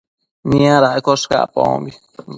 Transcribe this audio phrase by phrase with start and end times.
[0.47, 1.91] Niadaccosh cacpabombi